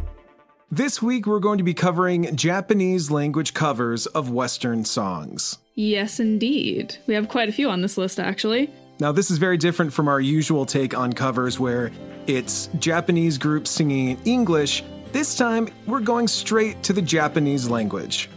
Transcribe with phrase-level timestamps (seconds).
[0.69, 5.59] This week, we're going to be covering Japanese language covers of Western songs.
[5.75, 6.97] Yes, indeed.
[7.07, 8.69] We have quite a few on this list, actually.
[8.97, 11.91] Now, this is very different from our usual take on covers where
[12.27, 14.83] it's Japanese groups singing in English.
[15.11, 18.29] This time, we're going straight to the Japanese language.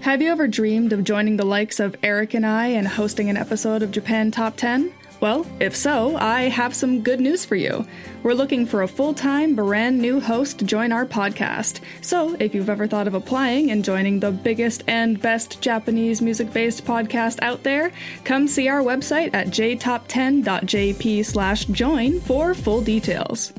[0.00, 3.38] Have you ever dreamed of joining the likes of Eric and I and hosting an
[3.38, 4.92] episode of Japan Top 10?
[5.20, 7.84] Well, if so, I have some good news for you.
[8.22, 11.80] We're looking for a full time, brand new host to join our podcast.
[12.02, 16.52] So, if you've ever thought of applying and joining the biggest and best Japanese music
[16.52, 17.90] based podcast out there,
[18.24, 23.52] come see our website at jtop10.jp slash join for full details.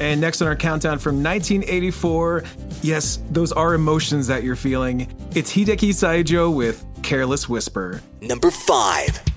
[0.00, 2.44] And next on our countdown from 1984,
[2.82, 5.12] yes, those are emotions that you're feeling.
[5.34, 8.00] It's Hideki Saijo with Careless Whisper.
[8.20, 9.33] Number 5.「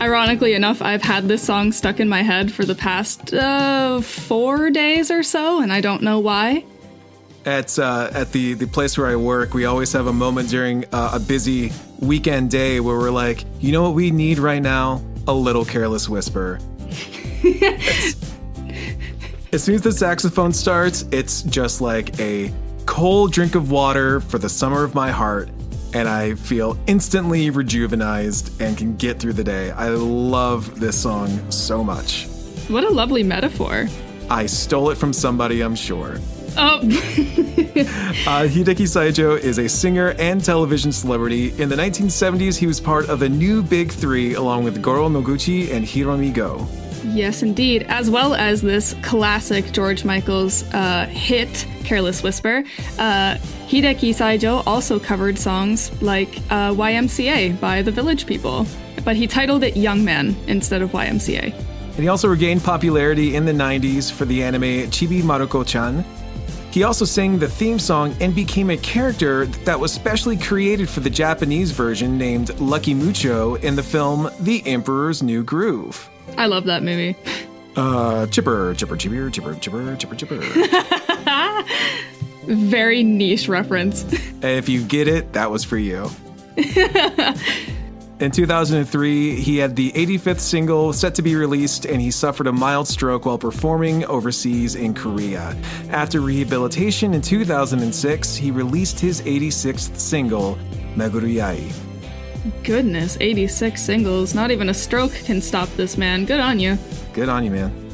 [0.00, 4.70] Ironically enough, I've had this song stuck in my head for the past uh, four
[4.70, 6.64] days or so, and I don't know why.
[7.44, 10.84] At uh, at the the place where I work, we always have a moment during
[10.92, 15.02] uh, a busy weekend day where we're like, you know what we need right now?
[15.26, 16.60] A little careless whisper.
[19.52, 22.52] as soon as the saxophone starts, it's just like a
[22.86, 25.48] cold drink of water for the summer of my heart
[25.94, 29.70] and I feel instantly rejuvenized and can get through the day.
[29.70, 32.26] I love this song so much.
[32.68, 33.88] What a lovely metaphor.
[34.30, 36.18] I stole it from somebody, I'm sure.
[36.56, 36.78] Oh.
[36.80, 36.80] uh,
[38.46, 41.50] Hideki Saijo is a singer and television celebrity.
[41.60, 45.72] In the 1970s, he was part of the new Big Three along with Goro Noguchi
[45.72, 46.66] and Hiromi Go.
[47.04, 47.84] Yes, indeed.
[47.88, 52.64] As well as this classic George Michael's uh, hit, Careless Whisper.
[52.98, 53.36] Uh,
[53.68, 58.66] Hideki Saijo also covered songs like uh, YMCA by the Village People,
[59.04, 61.52] but he titled it Young Man instead of YMCA.
[61.52, 66.04] And he also regained popularity in the 90s for the anime Chibi Maruko chan.
[66.70, 71.00] He also sang the theme song and became a character that was specially created for
[71.00, 76.08] the Japanese version named Lucky Mucho in the film The Emperor's New Groove.
[76.36, 77.16] I love that movie.
[77.76, 80.40] Uh, chipper, chipper, chipper, chipper, chipper, chipper, chipper.
[82.46, 84.04] Very niche reference.
[84.42, 86.10] if you get it, that was for you.
[88.20, 92.52] In 2003, he had the 85th single set to be released, and he suffered a
[92.52, 95.56] mild stroke while performing overseas in Korea.
[95.90, 100.58] After rehabilitation in 2006, he released his 86th single,
[100.96, 101.87] Meguruyai.
[102.62, 104.34] Goodness, 86 singles.
[104.34, 106.24] Not even a stroke can stop this man.
[106.24, 106.78] Good on you.
[107.12, 107.88] Good on you, man.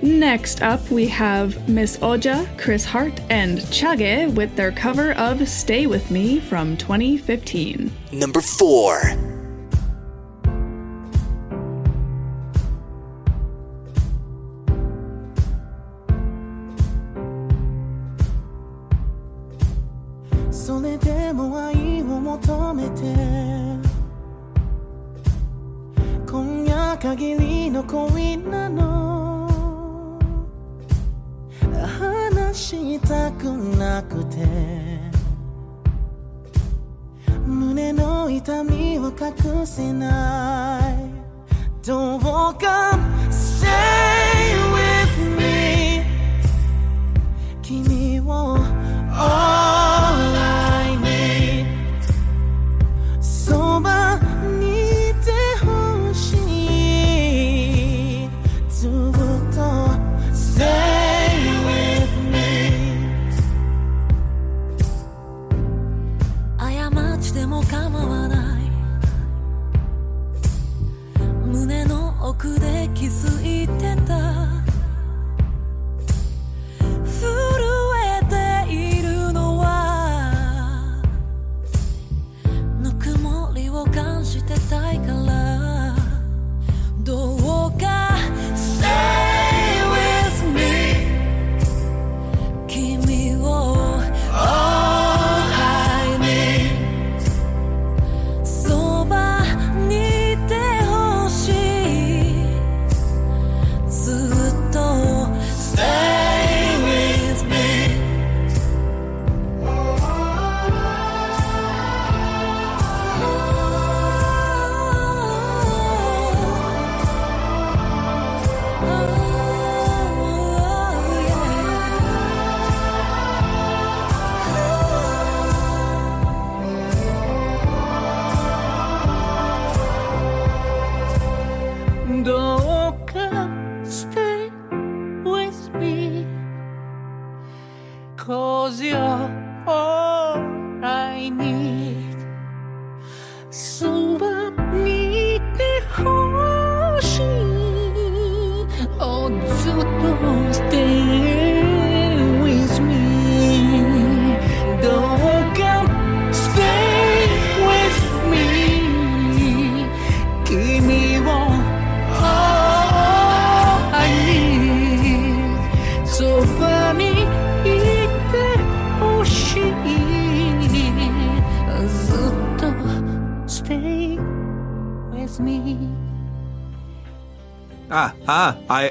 [0.00, 5.88] Next up, we have Miss Oja, Chris Hart, and Chage with their cover of Stay
[5.88, 7.90] With Me from 2015.
[8.12, 9.27] Number 4.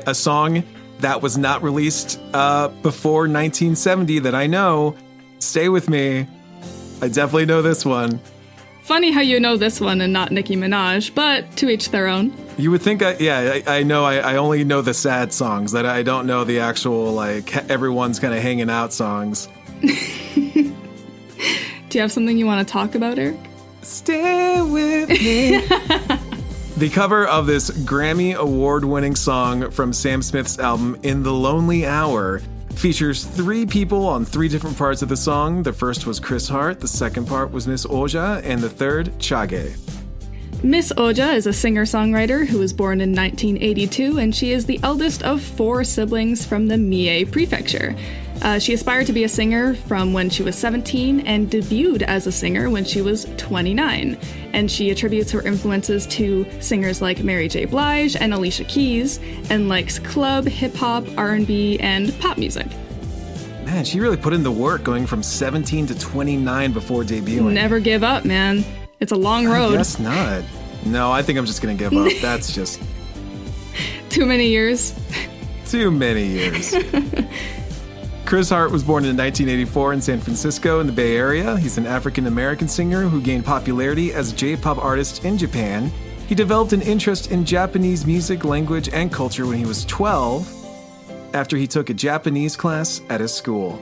[0.08, 0.64] A song
[1.00, 4.96] that was not released uh, before 1970 that I know.
[5.38, 6.28] Stay with me.
[7.02, 8.20] I definitely know this one
[8.88, 12.34] Funny how you know this one and not Nicki Minaj, but to each their own.
[12.58, 14.06] You would think, I, yeah, I, I know.
[14.06, 15.74] I, I only know the sad songs.
[15.74, 19.50] That I don't know the actual like everyone's kind of hanging out songs.
[19.82, 20.64] Do
[21.92, 23.36] you have something you want to talk about, Eric?
[23.82, 25.68] Stay with me.
[26.78, 31.88] the cover of this Grammy award winning song from Sam Smith's album In the Lonely
[31.88, 32.40] Hour
[32.76, 35.64] features three people on three different parts of the song.
[35.64, 39.76] The first was Chris Hart, the second part was Miss Oja, and the third, Chage.
[40.62, 44.80] Miss Oja is a singer songwriter who was born in 1982, and she is the
[44.84, 47.96] eldest of four siblings from the Mie Prefecture.
[48.42, 52.28] Uh, she aspired to be a singer from when she was 17 and debuted as
[52.28, 54.18] a singer when she was 29.
[54.54, 57.66] And she attributes her influences to singers like Mary J.
[57.66, 62.68] Blige and Alicia Keys, and likes club, hip hop, R&B, and pop music.
[63.66, 67.52] Man, she really put in the work going from 17 to 29 before debuting.
[67.52, 68.64] Never give up, man.
[69.00, 69.74] It's a long road.
[69.74, 70.44] I guess not.
[70.86, 72.12] No, I think I'm just gonna give up.
[72.22, 72.82] That's just
[74.10, 74.98] too many years.
[75.66, 76.74] Too many years.
[78.28, 81.56] Chris Hart was born in 1984 in San Francisco in the Bay Area.
[81.56, 85.90] He's an African American singer who gained popularity as a J pop artist in Japan.
[86.28, 90.46] He developed an interest in Japanese music, language, and culture when he was 12
[91.34, 93.82] after he took a Japanese class at his school.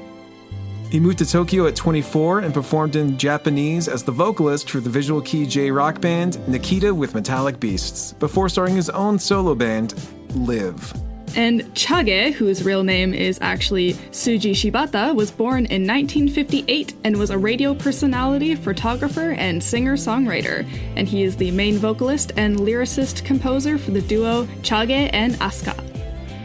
[0.92, 4.92] He moved to Tokyo at 24 and performed in Japanese as the vocalist for the
[4.92, 9.96] visual kei J rock band Nikita with Metallic Beasts before starting his own solo band,
[10.36, 10.94] Live.
[11.36, 17.30] And Chage, whose real name is actually Shuji Shibata, was born in 1958 and was
[17.30, 20.65] a radio personality, photographer, and singer songwriter.
[20.96, 25.77] And he is the main vocalist and lyricist composer for the duo Chage and Asuka.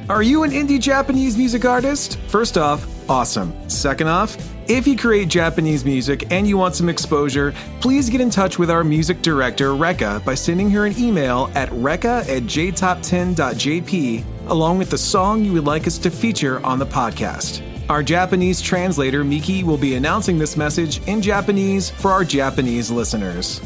[0.09, 2.19] Are you an indie Japanese music artist?
[2.27, 3.55] First off, awesome.
[3.71, 4.37] Second off,
[4.69, 8.71] if you create Japanese music and you want some exposure, please get in touch with
[8.71, 14.91] our music director, Rekka, by sending her an email at rekka at jtop10.jp along with
[14.91, 17.63] the song you would like us to feature on the podcast.
[17.89, 23.61] Our Japanese translator, Miki, will be announcing this message in Japanese for our Japanese listeners.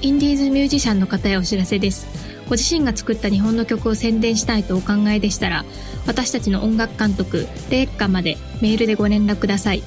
[0.00, 2.06] インディーズミュージシャンの方へお知らせです。
[2.48, 5.64] ご自身が作った日本の曲を宣伝したいとお考えでしたら、
[6.06, 9.82] 私たちの音楽監督、レッカまでメールでご連絡ください。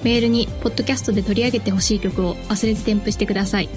[0.03, 3.69] メールに、ポッドキャストで取り上げてほしい曲を忘れず添付してください。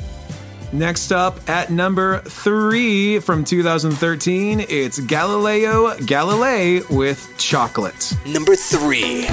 [0.73, 8.15] Next up at number three from 2013, it's Galileo Galilei with Chocolate.
[8.25, 9.27] Number three.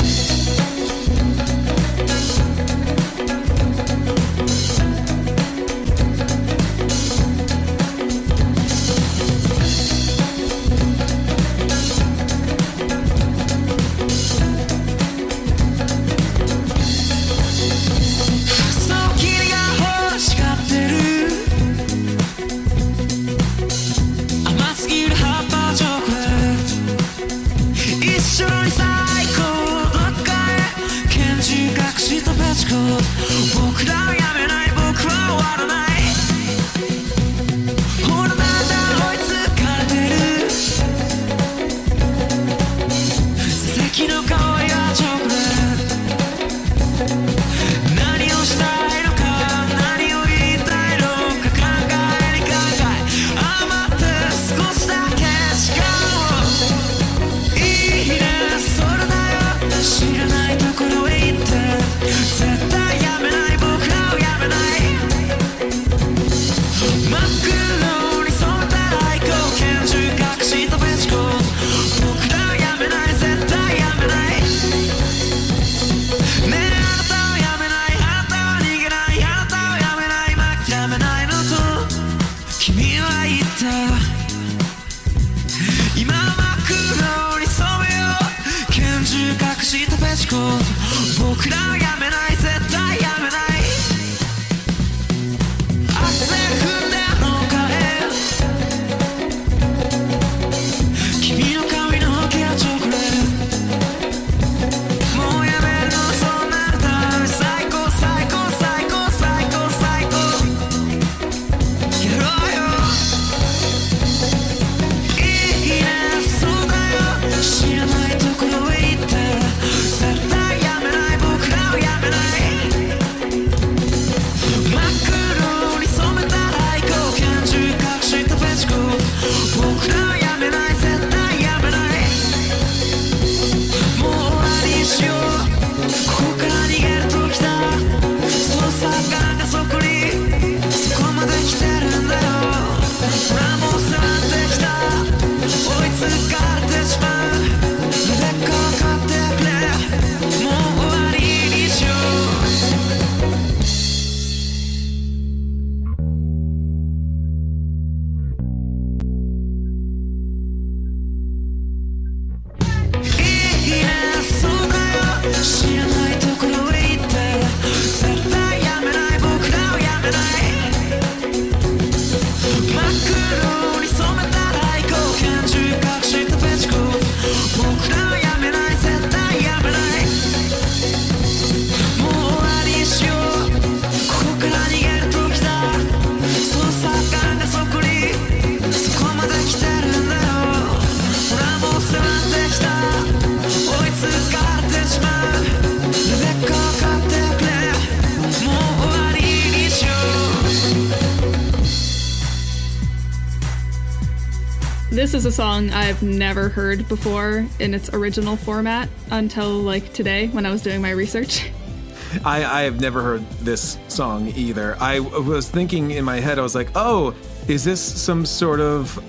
[205.23, 210.45] Is a song I've never heard before in its original format until like today when
[210.45, 211.49] I was doing my research.
[212.25, 214.76] I, I have never heard this song either.
[214.80, 217.15] I was thinking in my head, I was like, oh,
[217.47, 219.00] is this some sort of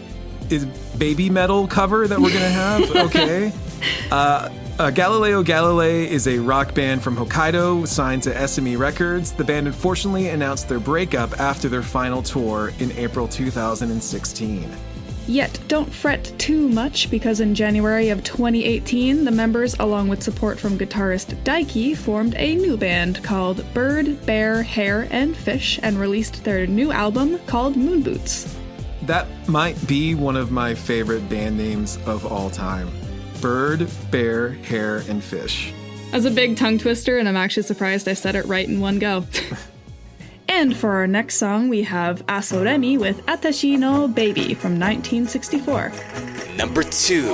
[0.51, 0.67] is
[0.99, 2.95] Babymetal cover that we're gonna have?
[3.07, 3.51] okay.
[4.11, 9.31] Uh, uh, Galileo Galilei is a rock band from Hokkaido signed to SME Records.
[9.31, 14.92] The band unfortunately announced their breakup after their final tour in April 2016.
[15.27, 20.59] Yet, don't fret too much because in January of 2018, the members, along with support
[20.59, 26.43] from guitarist Daiki, formed a new band called Bird, Bear, Hare, and Fish and released
[26.43, 28.53] their new album called Moon Boots.
[29.03, 32.89] That might be one of my favorite band names of all time
[33.41, 35.73] Bird, Bear, Hare, and Fish.
[36.11, 38.99] As a big tongue twister, and I'm actually surprised I said it right in one
[38.99, 39.25] go.
[40.53, 45.91] and for our next song, we have Asoremi with Atashi no Baby from 1964.
[46.55, 47.27] Number two.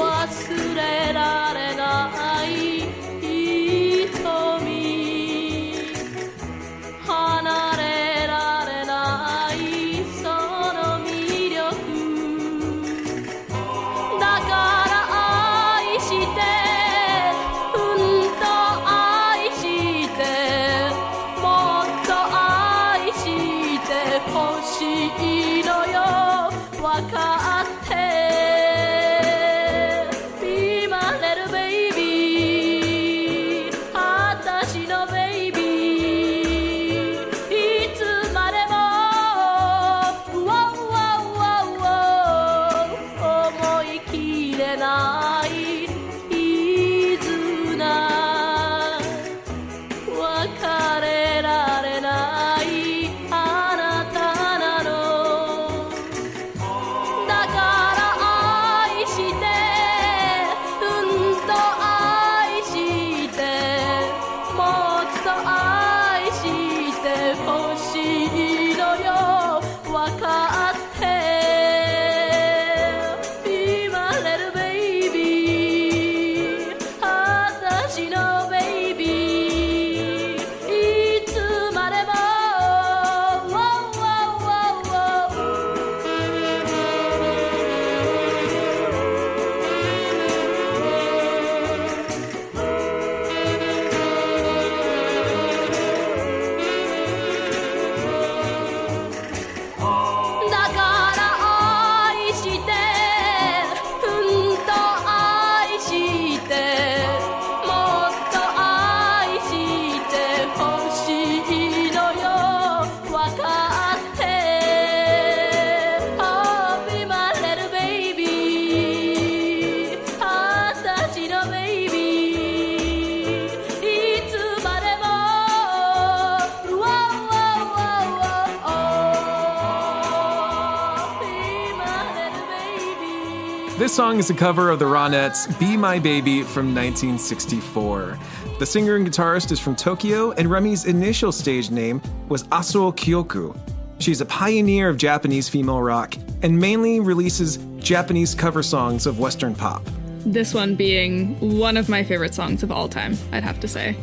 [134.30, 138.16] Is a cover of the Ronettes' Be My Baby from 1964.
[138.60, 143.58] The singer and guitarist is from Tokyo, and Remy's initial stage name was Aso Kyoko.
[143.98, 146.14] She's a pioneer of Japanese female rock
[146.44, 149.82] and mainly releases Japanese cover songs of Western pop.
[150.20, 153.96] This one being one of my favorite songs of all time, I'd have to say.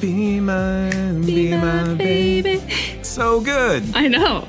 [0.00, 0.90] Be my,
[1.24, 2.60] be, my, baby.
[3.02, 3.84] So good.
[3.94, 4.48] I know.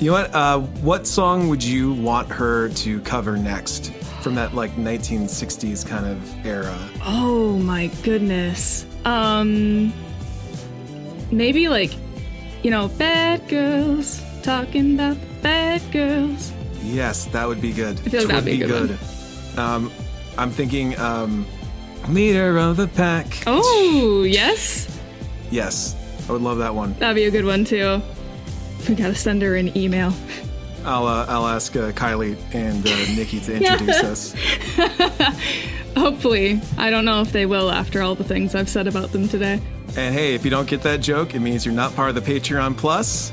[0.00, 0.34] You know what?
[0.34, 3.92] Uh, what song would you want her to cover next
[4.24, 6.76] from that like 1960s kind of era?
[7.04, 8.86] Oh my goodness.
[9.04, 9.92] Um
[11.30, 11.92] maybe like
[12.62, 16.50] you know, bad girls talking about the bad girls.
[16.82, 18.00] Yes, that would be good.
[18.00, 18.98] I feel like that'd be a good
[19.58, 19.92] Um,
[20.38, 21.46] I'm thinking um,
[22.08, 23.26] leader of the pack.
[23.46, 24.88] Oh, yes.
[25.50, 25.94] Yes,
[26.28, 26.94] I would love that one.
[26.94, 28.00] That'd be a good one too.
[28.88, 30.12] We gotta send her an email.
[30.84, 34.34] I'll uh, I'll ask uh, Kylie and uh, Nikki to introduce us.
[35.96, 36.60] Hopefully.
[36.76, 39.60] I don't know if they will after all the things I've said about them today.
[39.96, 42.20] And hey, if you don't get that joke, it means you're not part of the
[42.20, 43.32] Patreon Plus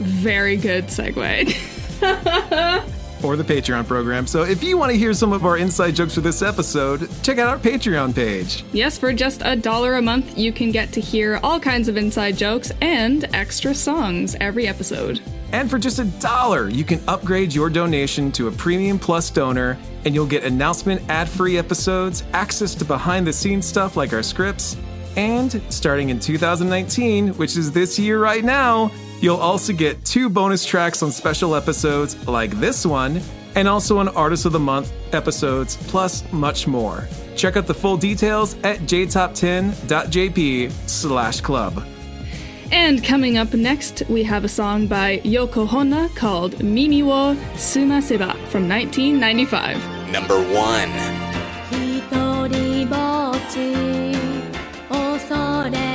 [0.00, 1.54] Very good segue.
[3.24, 4.26] or the Patreon program.
[4.26, 7.38] So if you want to hear some of our inside jokes for this episode, check
[7.38, 8.64] out our Patreon page.
[8.72, 11.96] yes, for just a dollar a month, you can get to hear all kinds of
[11.96, 15.20] inside jokes and extra songs every episode.
[15.52, 19.78] And for just a dollar, you can upgrade your donation to a Premium Plus donor
[20.04, 24.22] and you'll get announcement ad free episodes, access to behind the scenes stuff like our
[24.22, 24.76] scripts,
[25.16, 30.64] and starting in 2019, which is this year right now, you'll also get two bonus
[30.64, 33.20] tracks on special episodes like this one,
[33.54, 37.08] and also on Artist of the Month episodes, plus much more.
[37.36, 41.84] Check out the full details at jtop10.jp slash club.
[42.71, 48.35] And coming up next, we have a song by Yoko Honna called Mimi wo Sumaseba
[48.49, 49.77] from 1995.
[50.11, 50.89] Number one.
[51.71, 52.95] 一人ぼ
[53.31, 54.15] っち
[54.89, 55.86] 恐れ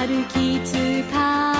[0.00, 0.72] 歩きつ
[1.12, 1.59] か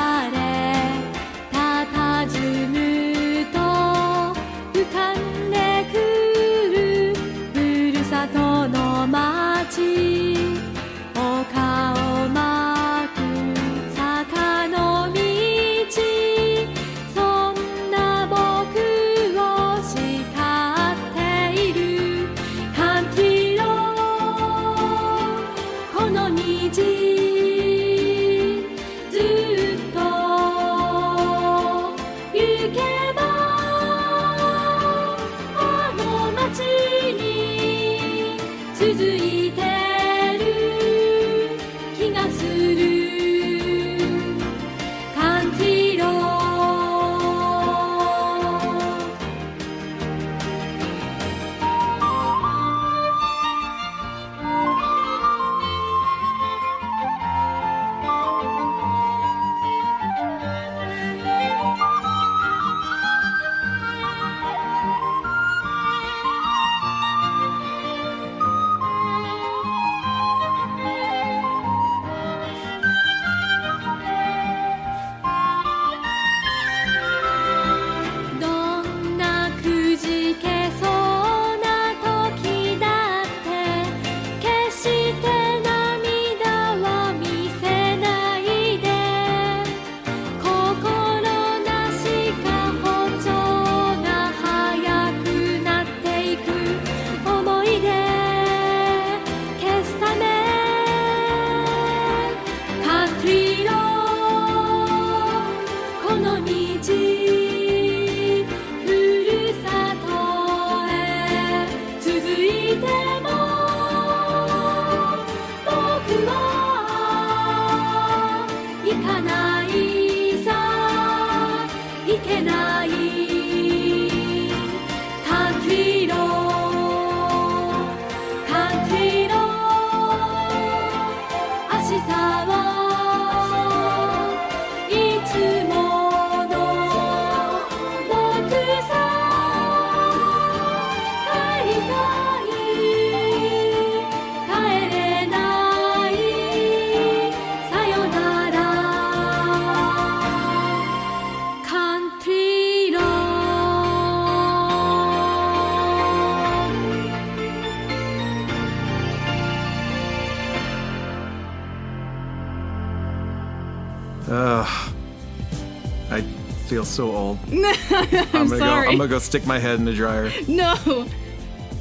[166.90, 167.38] so old.
[167.48, 168.64] I'm, gonna go.
[168.64, 170.30] I'm gonna go stick my head in the dryer.
[170.48, 171.06] No!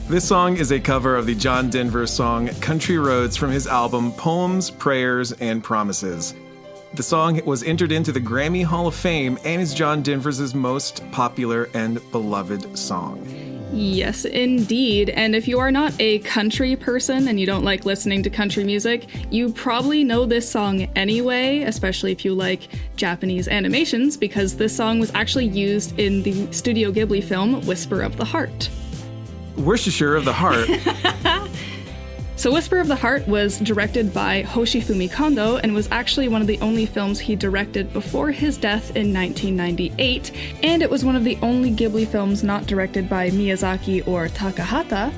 [0.08, 4.12] This song is a cover of the John Denver song Country Roads from his album
[4.14, 6.34] Poems, Prayers, and Promises.
[6.96, 11.04] The song was entered into the Grammy Hall of Fame and is John Denver's most
[11.12, 13.49] popular and beloved song.
[13.72, 15.10] Yes, indeed.
[15.12, 18.64] And if you are not a country person and you don't like listening to country
[18.64, 24.76] music, you probably know this song anyway, especially if you like Japanese animations, because this
[24.76, 28.70] song was actually used in the Studio Ghibli film Whisper of the Heart.
[29.58, 30.70] Worcestershire of the Heart.
[32.40, 36.48] So, Whisper of the Heart was directed by Yoshifumi Kondo and was actually one of
[36.48, 40.32] the only films he directed before his death in 1998.
[40.64, 45.14] And it was one of the only Ghibli films not directed by Miyazaki or Takahata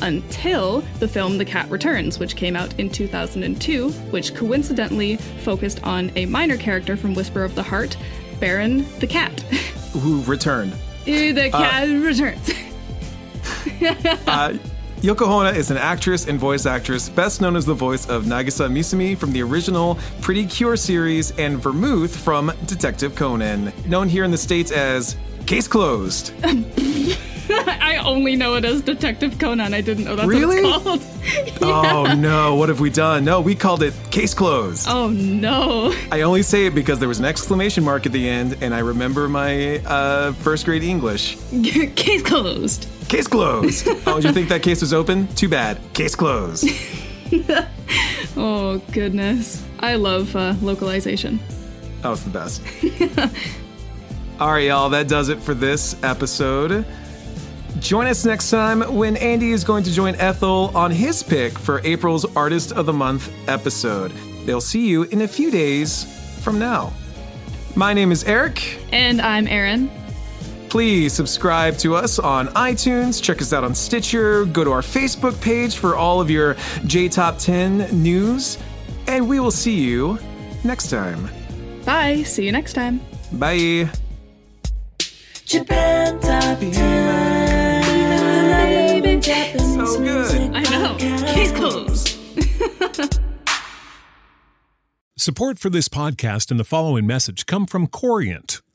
[0.00, 6.10] until the film The Cat Returns, which came out in 2002, which coincidentally focused on
[6.16, 7.98] a minor character from Whisper of the Heart,
[8.40, 9.38] Baron the Cat.
[9.92, 10.72] Who returned?
[11.04, 12.50] the Cat Returns.
[14.26, 14.56] Uh,
[15.00, 18.68] Yoko Honna is an actress and voice actress, best known as the voice of Nagisa
[18.70, 24.32] Misumi from the original Pretty Cure series and Vermouth from Detective Conan, known here in
[24.32, 26.32] the States as Case Closed.
[27.50, 29.72] I only know it as Detective Conan.
[29.72, 30.62] I didn't know that's Really?
[30.62, 31.04] what it's called.
[31.62, 33.24] Oh no, what have we done?
[33.24, 34.86] No, we called it Case Closed.
[34.88, 35.94] oh no.
[36.12, 38.80] I only say it because there was an exclamation mark at the end, and I
[38.80, 41.36] remember my uh, first grade English.
[41.62, 42.88] Case closed.
[43.08, 43.88] Case closed.
[44.06, 45.26] oh, did you think that case was open?
[45.28, 45.78] Too bad.
[45.94, 46.68] Case closed.
[48.36, 49.64] Oh goodness.
[49.80, 51.40] I love uh, localization.
[52.02, 52.62] That was the best.
[54.40, 56.86] All right, y'all, that does it for this episode.
[57.80, 61.80] Join us next time when Andy is going to join Ethel on his pick for
[61.80, 64.12] April's Artist of the Month episode.
[64.44, 66.04] They'll see you in a few days
[66.40, 66.92] from now.
[67.74, 68.78] My name is Eric.
[68.92, 69.90] And I'm Erin.
[70.68, 75.40] Please subscribe to us on iTunes, check us out on Stitcher, go to our Facebook
[75.40, 78.58] page for all of your J Top 10 news,
[79.06, 80.18] and we will see you
[80.64, 81.28] next time.
[81.86, 82.22] Bye.
[82.24, 83.00] See you next time.
[83.32, 83.88] Bye.
[85.46, 89.22] Japan Top 10.
[89.22, 90.54] Japanese So good.
[90.54, 90.96] I know.
[90.98, 92.18] Case closed.
[95.16, 98.60] Support for this podcast and the following message come from Corient.